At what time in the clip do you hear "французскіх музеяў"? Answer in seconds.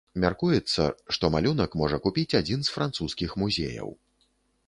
2.79-3.89